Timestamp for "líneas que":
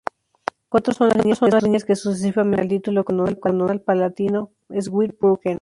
1.63-1.95